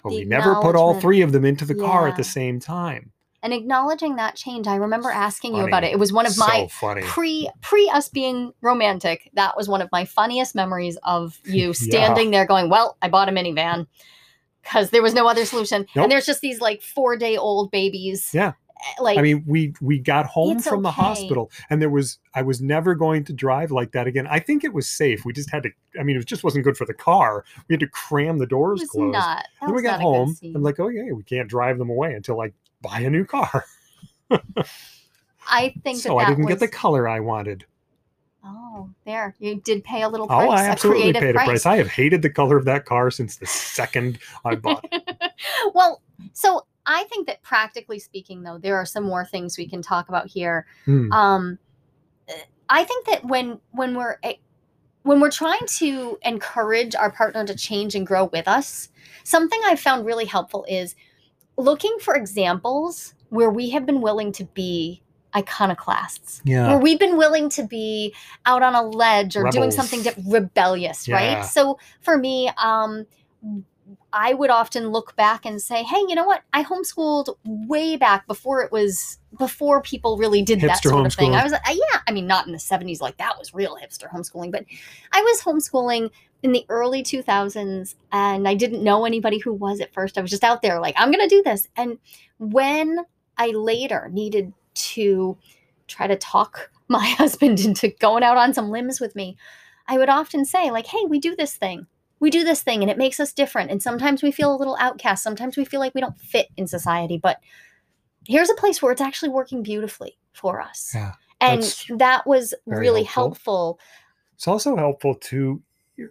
[0.02, 2.58] but The we never put all three of them into the car at the same
[2.60, 3.12] time.
[3.42, 6.62] and acknowledging that change i remember asking you about it it was one of my
[6.62, 7.02] so funny.
[7.02, 11.72] pre pre us being romantic that was one of my funniest memories of you Yeah.
[11.72, 13.86] standing there going well i bought a minivan
[14.68, 16.04] because there was no other solution Nope.
[16.04, 18.52] and there's just these like four day old babies Yeah.
[18.80, 22.42] eh, like I mean, we we got home from the hospital, and there was I
[22.42, 24.26] was never going to drive like that again.
[24.28, 25.24] I think it was safe.
[25.24, 25.70] We just had to.
[25.98, 27.44] I mean, it just wasn't good for the car.
[27.68, 29.12] We had to cram the doors closed.
[29.12, 30.36] not then we got home.
[30.42, 32.52] I'm like, oh yeah, we can't drive them away until I
[32.82, 33.64] buy a new car.
[35.50, 37.64] i think so that, I didn't was, get the color I wanted.
[38.44, 41.46] Oh there you did pay a little price Oh, I absolutely creative paid a price.
[41.46, 41.66] price.
[41.66, 45.32] I have hated the color of that car since the second I bought it.
[45.74, 49.82] well, so I think that practically speaking, though, there are some more things we can
[49.82, 50.66] talk about here.
[50.86, 51.12] Hmm.
[51.12, 51.58] Um,
[52.70, 54.34] I think that when when we're eh,
[55.02, 58.88] when we're trying to encourage our partner to change and grow with us,
[59.24, 60.94] something I've found really helpful is
[61.56, 65.02] looking for examples where we have been willing to be
[65.36, 66.68] iconoclasts Yeah.
[66.68, 68.14] where we've been willing to be
[68.46, 71.16] out on a ledge or doing something di- rebellious, Yeah.
[71.16, 71.44] right?
[71.44, 73.06] So for me, um,
[74.12, 76.42] I would often look back and say, "Hey, you know what?
[76.52, 81.34] I homeschooled way back before it was before people really did that sort of thing."
[81.34, 84.10] I was, uh, yeah, I mean, not in the '70s, like that was real hipster
[84.10, 84.64] homeschooling, but
[85.12, 86.10] I was homeschooling
[86.42, 90.16] in the early 2000s, and I didn't know anybody who was at first.
[90.16, 91.66] I was just out there, like, I'm going to do this.
[91.76, 91.98] And
[92.38, 93.04] when
[93.36, 95.36] I later needed to
[95.86, 99.36] try to talk my husband into going out on some limbs with me,
[99.86, 101.86] I would often say, like, hey, we do this thing.
[102.20, 103.70] We do this thing and it makes us different.
[103.70, 105.22] And sometimes we feel a little outcast.
[105.22, 107.16] Sometimes we feel like we don't fit in society.
[107.16, 107.38] But
[108.26, 110.92] here's a place where it's actually working beautifully for us.
[110.94, 111.62] Yeah, and
[111.98, 113.78] that was really helpful.
[113.78, 113.80] helpful.
[114.34, 115.62] It's also helpful to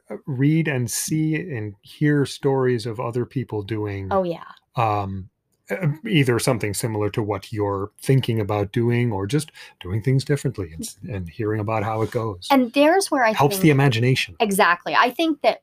[0.10, 4.43] uh, read and see and hear stories of other people doing Oh, yeah.
[4.75, 5.30] um,
[6.06, 10.95] either something similar to what you're thinking about doing or just doing things differently and,
[11.10, 12.47] and hearing about how it goes.
[12.49, 14.36] And there's where I helps think the imagination.
[14.39, 14.95] exactly.
[14.95, 15.62] I think that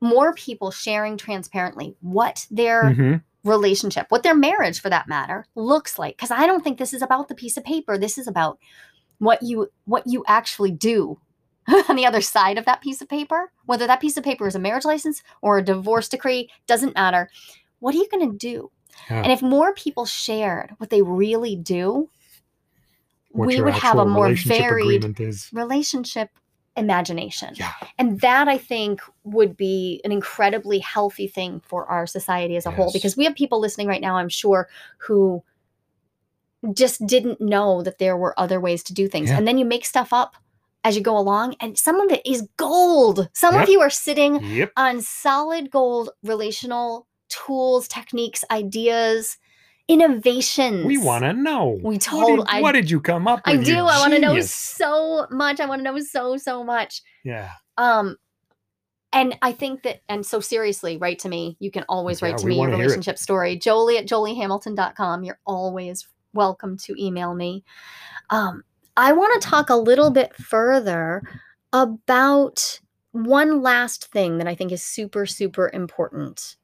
[0.00, 3.22] more people sharing transparently what their Mhm.
[3.44, 7.02] relationship, what their marriage for that matter looks like because I don't think this is
[7.02, 7.96] about the piece of paper.
[7.98, 8.58] This is about
[9.18, 11.18] what you what you actually do
[11.88, 13.50] on the other side of that piece of paper.
[13.66, 17.30] Whether that piece of paper is a marriage license or a divorce decree doesn't matter.
[17.80, 18.70] What are you going to do?
[19.10, 19.22] Yeah.
[19.22, 22.08] And if more people shared what they really do,
[23.30, 25.04] What we would have a more varied
[25.52, 26.30] relationship
[26.76, 27.54] imagination.
[27.54, 27.72] Yeah.
[27.98, 32.70] And that I think would be an incredibly healthy thing for our society as a
[32.70, 35.42] whole because we have people listening right now, I'm sure, who
[36.74, 39.30] just didn't know that there were other ways to do things.
[39.30, 39.38] Yeah.
[39.38, 40.36] And then you make stuff up
[40.84, 43.28] as you go along, and some of it is gold.
[43.32, 43.62] Some Yep.
[43.64, 44.72] of you are sitting Yep.
[44.76, 49.38] on solid gold relational tools, techniques, ideas.
[49.88, 50.84] innovations.
[50.84, 51.78] We want to know.
[51.80, 53.54] We What told- did, I- what did you come up with?
[53.54, 53.78] I you do.
[53.86, 55.60] I want to know so much.
[55.60, 57.02] I want to know so so much.
[57.22, 57.52] Yeah.
[57.78, 58.16] Um,
[59.12, 61.56] and I think that, and so seriously, write to me.
[61.60, 62.86] You can always Yeah, write to me your wanna hear it.
[62.86, 63.54] relationship story.
[63.56, 65.22] Jolie at joliehamilton.com.
[65.22, 67.62] You're always welcome to email me.
[68.30, 68.64] Um,
[68.96, 71.22] I want to talk a little bit further
[71.72, 72.80] about
[73.12, 76.56] one last thing that I think is super, super important.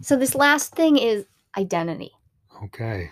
[0.00, 2.12] So, this last thing is identity
[2.62, 3.10] Okay.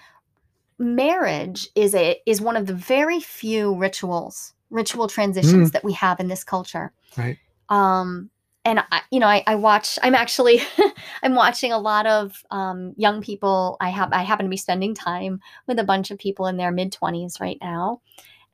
[0.78, 5.72] marriage is a is one of the very few rituals ritual transitions Mm.
[5.72, 7.38] that we have in this culture Right.
[7.70, 8.30] um
[8.64, 10.60] and I, you know I, I watch i'm actually
[11.22, 14.94] i'm watching a lot of um, young people i have i happen to be spending
[14.94, 18.00] time with a bunch of people in their mid 20s right now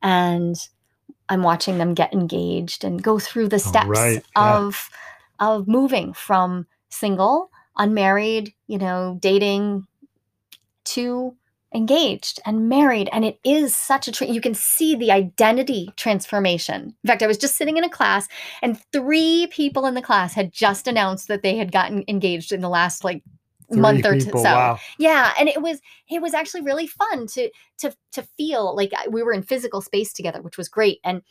[0.03, 0.57] and
[1.29, 4.59] i'm watching them get engaged and go through the steps right, yeah.
[4.59, 4.91] of
[5.41, 9.87] of moving from single unmarried you know dating
[10.85, 11.37] to
[11.75, 13.09] engaged and married.
[13.13, 16.95] And it is such a tra- you can see the identity transformation.
[17.03, 18.29] In fact i was just sitting in a class
[18.61, 22.61] and three people in the class had just announced that they had gotten engaged in
[22.61, 23.23] the last like
[23.71, 24.79] month or people, so Wow.
[24.99, 25.33] yeah.
[25.39, 25.81] And it was
[26.11, 29.81] it was actually really fun to to to feel like uh, we were in physical
[29.81, 31.01] space together which was great.
[31.05, 31.23] And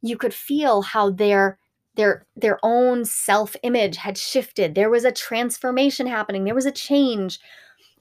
[0.00, 1.58] you could feel how their
[1.98, 4.74] their their own self image had shifted.
[4.74, 6.44] There was a transformation happening.
[6.44, 7.40] There was a change.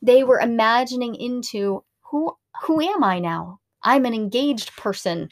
[0.02, 3.60] They were imagining into who who am i now?
[3.84, 5.30] I'm an engaged person.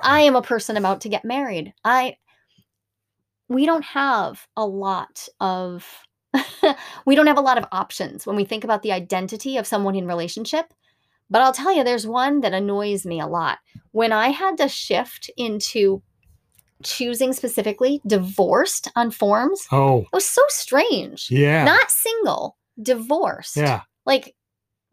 [0.00, 1.72] I am a person about to get married.
[1.82, 2.16] I
[3.48, 5.86] we don't have a lot of
[7.06, 9.96] we don't have a lot of options when we think about the identity of someone
[9.96, 10.66] in relationship.
[11.30, 13.60] But i'll tell you there's one that annoys me a lot.
[13.92, 16.02] When i had to shift into
[16.84, 21.64] choosing specifically divorced on forms Oh, it was so strange yeah.
[21.64, 23.82] not single divorced yeah.
[24.06, 24.34] like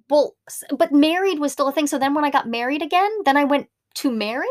[0.10, 0.36] well
[0.78, 3.44] but married was still a thing so then when i got married again then i
[3.44, 4.50] went to married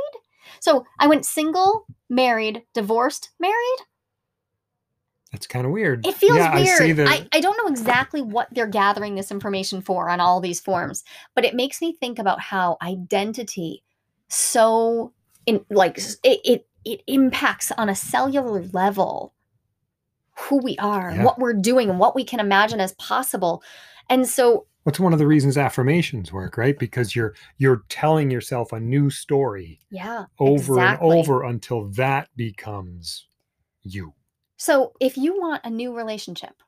[0.60, 3.78] so i went single married divorced married
[5.32, 6.06] That's kind of weird.
[6.06, 7.04] it feels yeah, weird I the.
[7.08, 11.04] I, I don't know exactly what they're gathering this information for on all these forms
[11.34, 13.82] but it makes me think about how identity
[14.28, 15.12] so
[15.46, 19.34] in like it it, it impacts on a cellular level
[20.38, 21.24] who we are Yeah.
[21.24, 23.62] what we're doing and what we can imagine as possible
[24.08, 26.76] and so What's one of the reasons affirmations work, right?
[26.78, 31.10] Because you're you're telling yourself a new story yeah over exactly.
[31.10, 33.26] and over until that becomes
[33.82, 34.14] you.
[34.56, 36.62] So if you want a new relationship,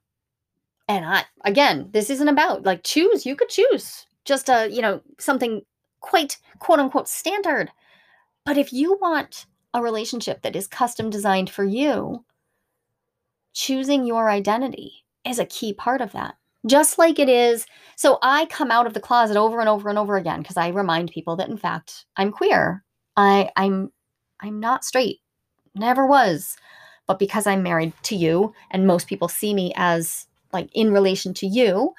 [0.88, 5.00] and I again, this isn't about like choose, you could choose just a, you know,
[5.18, 5.62] something
[6.00, 7.70] quite quote unquote standard.
[8.44, 12.24] But if you want a relationship that is custom designed for you,
[13.54, 16.34] choosing your identity is a key part of that.
[16.66, 17.66] Just like it is.
[17.96, 20.68] So I come out of the closet over and over and over again because I
[20.68, 22.84] remind people that in fact I'm queer.
[23.16, 23.90] I I'm
[24.40, 25.20] I'm not straight.
[25.74, 26.56] Never was
[27.06, 31.34] but because I'm married to you and most people see me as like in relation
[31.34, 31.94] to you,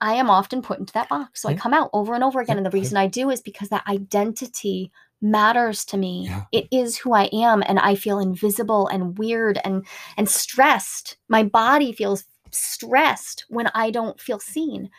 [0.00, 1.42] I am often put into that box.
[1.42, 2.56] So I come out over and over again.
[2.56, 6.26] And the reason I do is because that identity matters to me.
[6.26, 6.44] Yeah.
[6.52, 7.62] It is who I am.
[7.66, 11.16] And I feel invisible and weird and and stressed.
[11.28, 14.90] My body feels stressed when I don't feel seen.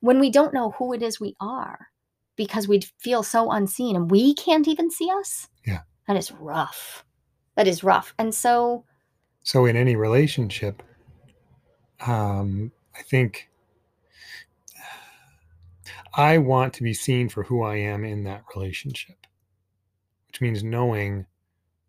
[0.00, 1.88] When we don't know who it is we are
[2.36, 5.48] because we feel so unseen and we can't even see us.
[5.66, 5.80] Yeah.
[6.08, 7.04] That is rough.
[7.54, 8.14] That is rough.
[8.18, 8.84] And so
[9.42, 10.82] So in any relationship,
[12.06, 13.50] um, I think
[16.14, 19.19] I want to be seen for who I am in that relationship,
[20.40, 21.26] which means knowing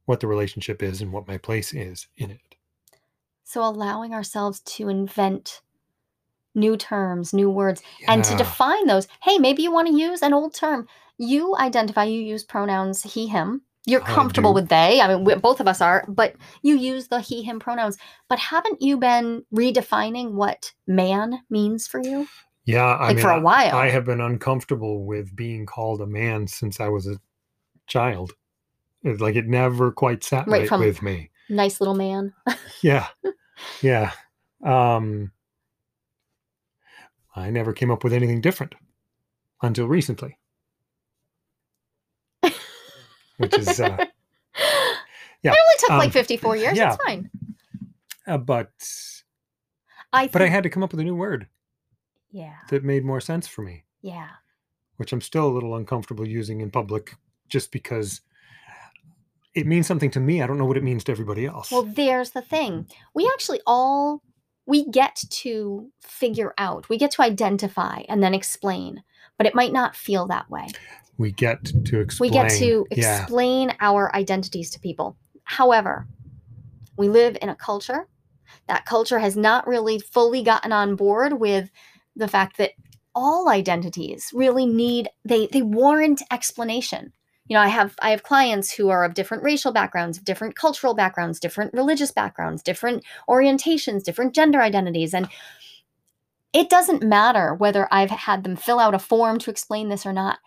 [0.06, 2.56] what the relationship is and what my place is in it.
[3.44, 5.62] So allowing ourselves to invent
[6.54, 9.08] new terms, new words, and to define those.
[9.24, 10.88] Hey, maybe you want to use an old term.
[11.18, 13.62] You identify, you use pronouns he, him.
[13.86, 14.56] You're I comfortable do.
[14.56, 15.00] with they.
[15.00, 17.97] I mean, we, both of us are, but you use the he, him pronouns.
[18.28, 22.28] But haven't you been redefining what man means for you?
[22.66, 23.76] Yeah, I Like mean, for a while.
[23.76, 27.18] I have been uncomfortable with being called a man since I was a
[27.88, 28.34] child.
[29.04, 31.30] It- like it never quite sat Right right, with me.
[31.49, 32.34] Nice little man.
[32.82, 33.08] Yeah,
[33.82, 34.12] yeah.
[34.64, 35.32] Um,
[37.36, 38.76] I never came up with anything different
[39.62, 40.38] until recently,
[43.38, 43.97] which is, uh,
[45.43, 46.78] Yeah, It only took um, like 54 years.
[46.78, 46.93] yeah.
[46.93, 47.30] It's fine.
[48.28, 48.70] uh, but
[50.14, 51.47] I but I had to come up with a new word
[52.32, 52.58] yeah.
[52.70, 54.28] that made more sense for me, Yeah.
[54.97, 57.16] which I'm still a little uncomfortable using in public,
[57.49, 58.22] just because
[59.54, 60.41] it means something to me.
[60.41, 61.72] I don't know what it means to everybody else.
[61.72, 62.88] Well, there's the thing.
[63.14, 64.22] We actually all
[64.66, 69.04] we get to figure out, we get to identify and then explain,
[69.38, 70.68] but it might not feel that way.
[71.18, 72.30] We get to explain.
[72.30, 73.22] We get to yeah.
[73.22, 75.18] explain our identities to people.
[75.43, 76.08] However,
[76.97, 78.08] we live in a culture.
[78.68, 81.70] That culture has not really fully gotten on board with
[82.16, 82.72] the fact that
[83.14, 87.12] all identities really need they they warrant explanation.
[87.52, 90.93] You know, I have I have clients who are of different racial backgrounds, different cultural
[90.93, 95.28] backgrounds, different religious backgrounds, different orientations, different gender identities and
[96.54, 100.14] it doesn't matter whether I've had them fill out a form to explain this or
[100.14, 100.39] not.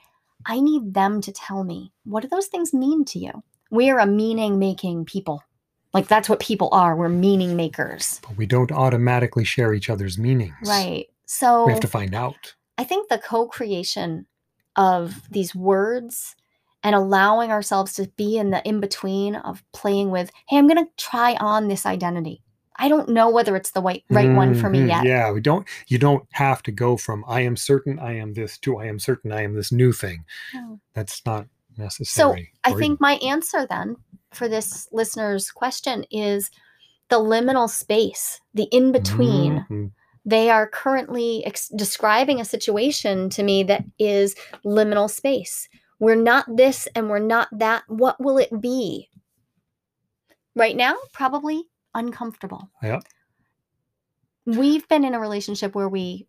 [0.47, 3.43] I need them to tell me what do those things mean to you?
[3.71, 5.45] We are a meaning making people.
[5.93, 6.97] Like that's what people are.
[6.97, 8.19] We're meaning makers.
[8.27, 10.55] But we don't automatically share each other's meanings.
[10.67, 11.09] Right.
[11.27, 12.55] So We have to find out.
[12.79, 14.25] I think the co creation
[14.75, 16.35] of these words
[16.85, 20.85] and allowing ourselves to be in the in between of playing with, hey, I'm going
[20.85, 22.43] to try on this identity.
[22.76, 24.89] I don't know whether it's the right, right one for me Mhm.
[24.89, 25.05] yet.
[25.05, 25.66] Yeah, we don't.
[25.87, 28.99] You don't have to go from "I am certain I am this" to "I am
[28.99, 30.80] certain I am this new thing." No.
[30.93, 31.47] That's not
[31.78, 32.51] necessary.
[32.53, 33.97] So I or think my answer then
[34.32, 36.51] for this listener's question is
[37.11, 39.64] the liminal space, the in between.
[39.70, 39.93] Mhm.
[40.26, 45.68] They are currently ex- describing a situation to me that is liminal space.
[45.99, 47.85] We're not this and we're not that.
[47.89, 49.09] What will it be?
[50.57, 51.65] Right now, probably
[51.95, 52.71] uncomfortable.
[52.83, 53.01] Yeah.
[54.47, 56.27] We've been in a relationship where we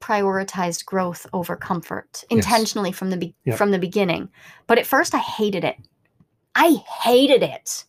[0.00, 2.44] prioritized growth over comfort Yes.
[2.44, 3.56] intentionally from the be- Yep.
[3.58, 4.28] from the beginning.
[4.66, 5.76] But at first I hated it.
[6.54, 7.84] I hated it.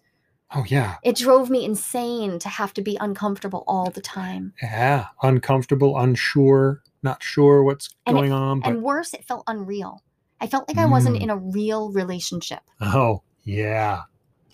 [0.55, 4.53] Oh yeah, It drove me insane to have to be uncomfortable all the time.
[4.61, 5.07] yeah.
[5.21, 8.61] Uncomfortable, unsure, not sure what's And it- going on.
[8.61, 10.03] But And worse, it felt unreal.
[10.39, 11.21] I felt like I wasn't Mm.
[11.23, 12.61] in a real relationship.
[12.81, 14.01] oh yeah,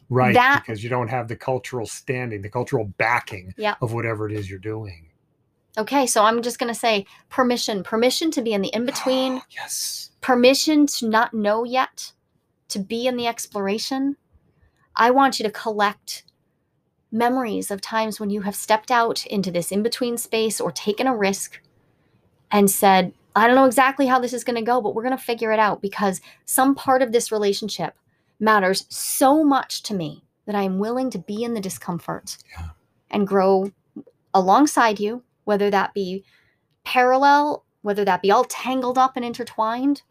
[0.09, 0.33] right.
[0.33, 3.75] That- because you don't have the cultural standing, the cultural backing Yeah.
[3.81, 5.09] of whatever it is you're doing.
[5.77, 9.41] Okay, so I'm just going to say permission, permission to be in the in between,
[9.49, 10.11] yes.
[10.21, 12.13] permission to not know yet,
[12.69, 14.15] to be in the exploration.
[14.95, 16.23] I want you to collect
[17.11, 21.07] memories of times when you have stepped out into this in between space or taken
[21.07, 21.59] a risk
[22.51, 25.17] and said, I don't know exactly how this is going to go, but we're going
[25.17, 27.95] to figure it out because some part of this relationship
[28.39, 32.69] matters so much to me that I am willing to be in the discomfort Yeah.
[33.09, 33.71] and grow
[34.33, 36.23] alongside you, whether that be
[36.83, 40.01] parallel, whether that be all tangled up and intertwined,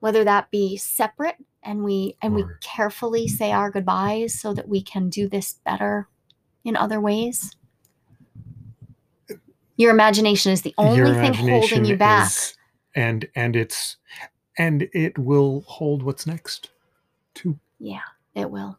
[0.00, 4.82] whether that be separate and we and we carefully say our goodbyes so that we
[4.82, 6.08] can do this better
[6.64, 7.56] in other ways.
[9.82, 12.26] Your imagination is the only thing holding you back.
[12.28, 12.56] is-
[12.94, 13.96] and and it's
[14.58, 16.70] and it will hold what's next
[17.34, 17.58] too.
[17.80, 18.00] Yeah,
[18.34, 18.78] it will.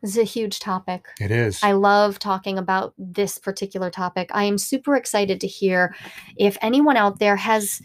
[0.00, 1.06] This is a huge topic.
[1.20, 1.58] It is.
[1.62, 4.30] I love talking about this particular topic.
[4.32, 5.94] I am super excited to hear
[6.36, 7.82] if anyone out there has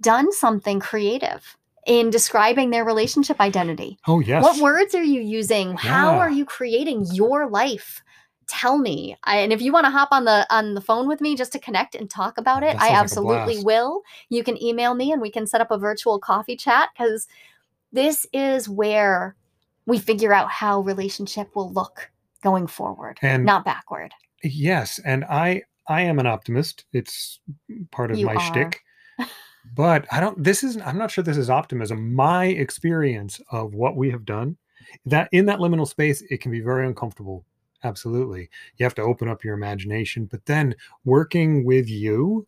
[0.00, 1.56] done something creative
[1.86, 3.96] in describing their relationship identity.
[4.06, 4.42] oh yes.
[4.42, 5.76] What words are you using?
[5.76, 8.02] How are you creating your life?
[8.48, 9.16] Tell me.
[9.24, 11.52] I, and if you want to hop on the on the phone with me just
[11.52, 13.66] to connect and talk about it, I absolutely blast.
[13.66, 14.02] will.
[14.28, 17.26] You can email me and we can set up a virtual coffee chat cuz
[17.92, 19.34] this is where
[19.86, 22.10] we figure out how relationship will look
[22.42, 24.12] going forward, And- not backward.
[24.42, 26.84] Yes, and I I am an optimist.
[26.92, 27.40] It's
[27.90, 28.40] part of You my are.
[28.40, 28.80] shtick.
[29.74, 30.42] But I don't.
[30.42, 30.76] This is.
[30.78, 32.14] I'm not sure this is optimism.
[32.14, 34.56] My experience of what we have done,
[35.06, 37.44] that in that liminal space, it can be very uncomfortable.
[37.86, 40.26] Absolutely, you have to open up your imagination.
[40.26, 40.74] But then
[41.04, 42.46] working with you,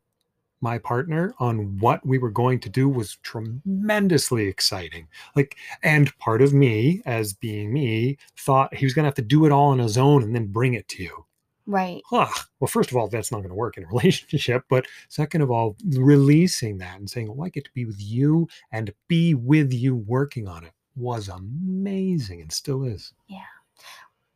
[0.60, 5.06] my partner, on what we were going to do was tremendously exciting.
[5.36, 9.22] Like, and part of me, as being me, thought he was going to have to
[9.22, 11.24] do it all on his own and then bring it to you
[11.68, 12.00] Right.
[12.06, 12.30] huh,
[12.60, 14.64] well, first of all, that's not going to work in a relationship.
[14.70, 18.48] But second of all, releasing that and saying, oh, I get to be with you
[18.72, 23.12] and be with you working on it was amazing and still is.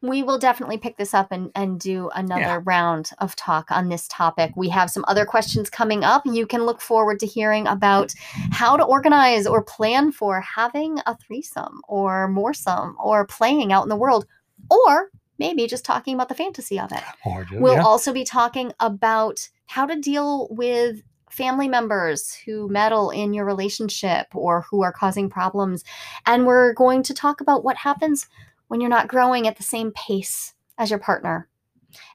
[0.02, 4.08] We will definitely pick this up and, and do another round of talk on this
[4.08, 4.52] topic.
[4.56, 6.22] We have some other questions coming up.
[6.26, 8.12] You can look forward to hearing about
[8.50, 13.88] how to organize or plan for having a threesome or moresome or playing out in
[13.88, 14.26] the world,
[14.68, 17.02] or maybe just talking about the fantasy of it.
[17.24, 17.84] Just, We'll yeah.
[17.84, 21.00] also be talking about how to deal with
[21.30, 25.82] family members who meddle in your relationship or who are causing problems.
[26.26, 28.28] And we're going to talk about what happens
[28.72, 31.46] when you're not growing at the same pace as your partner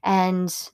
[0.03, 0.71] and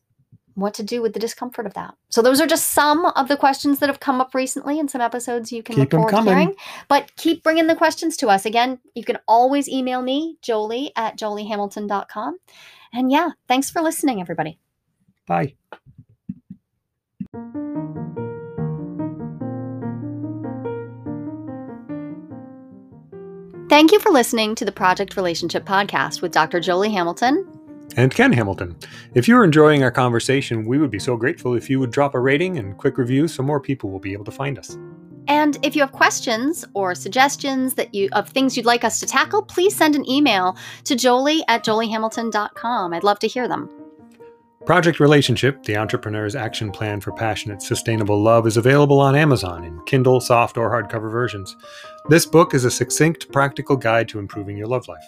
[0.53, 1.93] what to do with the discomfort of that.
[2.07, 5.01] So those are just some of the questions that have come up recently in some
[5.01, 6.33] episodes you can Keep look forward to coming.
[6.33, 6.55] hearing.
[6.87, 8.45] But keep bringing the questions to us.
[8.45, 12.37] Again, you can always email me, Jolie at joliehamilton.com.
[12.93, 14.59] And yeah, thanks for listening, everybody.
[15.27, 15.55] Bye.
[23.73, 26.59] Thank you for listening to the Project Relationship Podcast with Dr.
[26.59, 27.43] Jolie Hamilton
[27.97, 28.75] and Ken Hamilton.
[29.15, 32.19] If you're enjoying our conversation, we would be so grateful if you would drop a
[32.19, 34.77] rating and quick review so more people will be able to find us.
[35.27, 39.07] And if you have questions or suggestions that you of things you'd like us to
[39.07, 42.93] tackle, please send an email to jolie at joliehamilton.com.
[42.93, 43.71] I'd love to hear them.
[44.65, 49.83] Project Relationship, the entrepreneur's action plan for passionate, sustainable love, is available on Amazon in
[49.85, 51.57] Kindle, soft, or hardcover versions.
[52.09, 55.05] This book is a succinct, practical guide to improving your love life.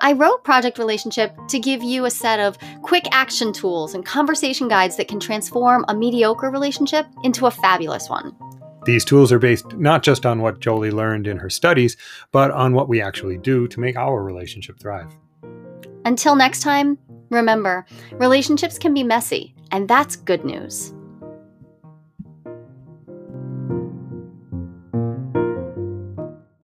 [0.00, 4.66] I wrote Project Relationship to give you a set of quick action tools and conversation
[4.66, 8.34] guides that can transform a mediocre relationship into a fabulous one.
[8.86, 11.98] These tools are based not just on what Jolie learned in her studies,
[12.32, 15.14] but on what we actually do to make our relationship thrive.
[16.06, 16.96] Until next time,
[17.28, 20.94] remember relationships can be messy, and that's good news.